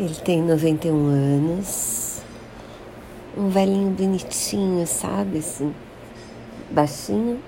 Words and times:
Ele 0.00 0.14
tem 0.14 0.40
91 0.40 1.08
anos, 1.08 2.22
um 3.36 3.50
velhinho 3.50 3.90
bonitinho, 3.90 4.86
sabe? 4.86 5.40
Assim, 5.40 5.74
baixinho, 6.70 7.38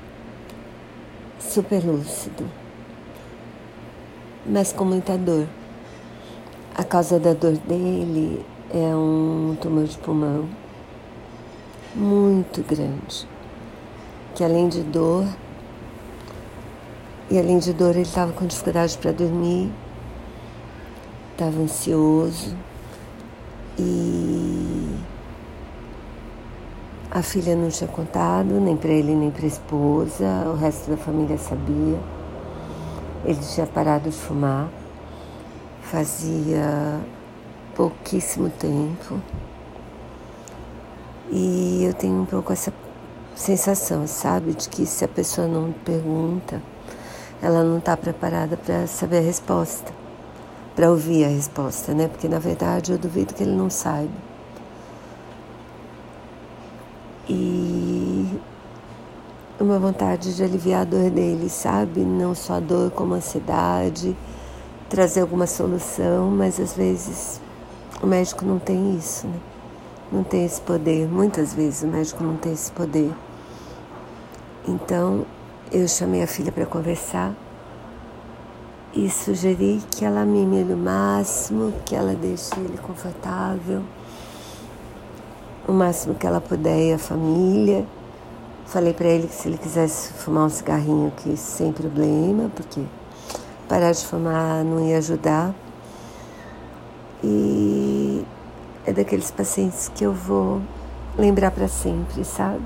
super 1.41 1.83
lúcido, 1.83 2.45
mas 4.45 4.71
com 4.71 4.85
muita 4.85 5.17
dor. 5.17 5.49
A 6.75 6.85
causa 6.85 7.19
da 7.19 7.33
dor 7.33 7.57
dele 7.57 8.45
é 8.69 8.95
um 8.95 9.57
tumor 9.59 9.85
de 9.85 9.97
pulmão 9.97 10.47
muito 11.95 12.63
grande, 12.63 13.27
que 14.35 14.45
além 14.45 14.69
de 14.69 14.83
dor, 14.83 15.27
e 17.31 17.39
além 17.39 17.59
de 17.59 17.73
dor 17.73 17.93
ele 17.93 18.03
estava 18.03 18.31
com 18.35 18.45
dificuldade 18.45 18.99
para 18.99 19.11
dormir 19.11 19.73
estava 21.33 21.61
ansioso 21.61 22.55
e 23.79 24.97
a 27.11 27.23
filha 27.23 27.57
não 27.57 27.69
tinha 27.69 27.89
contado, 27.89 28.61
nem 28.61 28.77
para 28.77 28.91
ele 28.91 29.15
nem 29.15 29.31
para 29.31 29.45
a 29.45 29.49
esposa, 29.49 30.25
o 30.47 30.57
resto 30.57 30.91
da 30.91 30.97
família 30.97 31.39
sabia. 31.39 31.99
Ele 33.25 33.39
tinha 33.41 33.67
parado 33.67 34.11
de 34.11 34.17
fumar, 34.17 34.69
fazia 35.83 37.01
pouquíssimo 37.75 38.51
tempo. 38.51 39.21
E 41.31 41.85
eu 41.85 41.95
tenho 41.95 42.21
um 42.23 42.27
pouco 42.27 42.53
essa 42.53 42.73
sensação, 43.35 44.07
sabe, 44.07 44.53
de 44.53 44.69
que 44.69 44.85
se 44.85 45.05
a 45.05 45.09
pessoa 45.09 45.47
não 45.47 45.73
pergunta, 45.73 46.61
ela 47.41 47.65
não 47.65 47.79
está 47.79 47.97
preparada 47.97 48.57
para 48.57 48.87
saber 48.87 49.19
a 49.19 49.23
resposta 49.23 50.02
para 50.75 50.91
ouvir 50.91 51.25
a 51.25 51.29
resposta, 51.29 51.93
né? 51.93 52.09
Porque 52.09 52.29
na 52.29 52.39
verdade 52.39 52.93
eu 52.93 52.99
duvido 52.99 53.35
que 53.35 53.43
ele 53.43 53.55
não 53.55 53.69
saiba. 53.69 54.11
E 57.29 58.27
uma 59.61 59.79
vontade 59.79 60.35
de 60.35 60.43
aliviar 60.43 60.83
a 60.83 60.85
dor 60.85 61.11
dele, 61.11 61.49
sabe? 61.49 62.01
Não 62.01 62.35
só 62.35 62.55
a 62.55 62.61
dor 62.61 62.91
como 62.91 63.15
a 63.15 63.19
ansiedade, 63.19 64.17
trazer 64.89 65.21
alguma 65.21 65.47
solução, 65.47 66.31
mas 66.31 66.59
às 66.59 66.75
vezes 66.75 67.41
o 68.03 68.07
médico 68.07 68.45
não 68.45 68.59
tem 68.59 68.97
isso, 68.97 69.27
né? 69.27 69.41
Não 70.11 70.25
tem 70.25 70.45
esse 70.45 70.61
poder. 70.61 71.09
Muitas 71.09 71.55
vezes 71.55 71.83
o 71.83 71.87
médico 71.87 72.23
não 72.23 72.37
tem 72.37 72.53
esse 72.53 72.71
poder. 72.73 73.13
Então 74.67 75.25
eu 75.71 75.87
chamei 75.89 76.23
a 76.23 76.27
filha 76.27 76.53
para 76.53 76.67
conversar 76.67 77.33
e 78.95 79.09
sugeri 79.09 79.83
que 79.91 80.05
ela 80.05 80.25
mime 80.25 80.63
o 80.73 80.77
máximo, 80.77 81.73
que 81.85 81.95
ela 81.95 82.15
deixe 82.15 82.55
ele 82.59 82.77
confortável, 82.79 83.83
o 85.67 85.73
máximo 85.73 86.15
que 86.15 86.27
ela 86.27 86.41
puder 86.41 86.91
e 86.91 86.93
a 86.93 86.99
família. 86.99 87.87
Falei 88.67 88.93
para 88.93 89.09
ele 89.09 89.27
que 89.27 89.35
se 89.35 89.49
ele 89.49 89.59
quisesse 89.59 90.13
fumar 90.13 90.45
um 90.45 90.49
cigarrinho 90.49 91.13
que 91.17 91.37
sem 91.37 91.73
problema, 91.73 92.51
porque 92.55 92.83
parar 93.69 93.93
de 93.93 94.05
fumar 94.05 94.65
não 94.65 94.81
ia 94.87 94.99
ajudar. 94.99 95.55
E 97.25 98.25
é 98.85 98.93
daqueles 98.93 99.31
pacientes 99.31 99.91
que 99.95 100.05
eu 100.05 100.13
vou 100.13 100.61
lembrar 101.17 101.51
para 101.51 101.69
sempre, 101.69 102.25
sabe? 102.25 102.63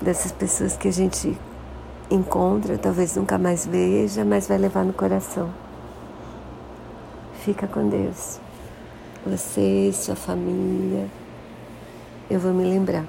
Dessas 0.00 0.32
pessoas 0.32 0.76
que 0.76 0.88
a 0.88 0.92
gente 0.92 1.38
encontra, 2.10 2.76
talvez 2.76 3.14
nunca 3.16 3.38
mais 3.38 3.64
veja, 3.66 4.24
mas 4.24 4.48
vai 4.48 4.58
levar 4.58 4.84
no 4.84 4.92
coração. 4.92 5.50
Fica 7.44 7.66
com 7.66 7.88
Deus. 7.88 8.38
Você, 9.26 9.90
sua 9.92 10.16
família, 10.16 11.06
eu 12.30 12.40
vou 12.40 12.52
me 12.52 12.64
lembrar. 12.64 13.04